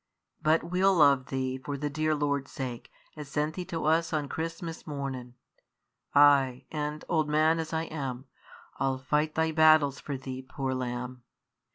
But 0.41 0.63
we'll 0.63 0.95
love 0.95 1.27
thee 1.27 1.59
for 1.59 1.77
the 1.77 1.87
dear 1.87 2.15
Lord's 2.15 2.49
sake 2.49 2.89
as 3.15 3.27
sent 3.29 3.53
thee 3.53 3.65
to 3.65 3.85
us 3.85 4.11
on 4.11 4.29
Christmas 4.29 4.87
mornin'. 4.87 5.35
Ay, 6.15 6.65
and, 6.71 7.05
old 7.07 7.29
as 7.35 7.71
I 7.71 7.83
am, 7.83 8.25
I'll 8.79 8.97
fight 8.97 9.35
thy 9.35 9.51
battles 9.51 9.99
for 9.99 10.17
thee, 10.17 10.41
poor 10.41 10.73
lamb!" 10.73 11.21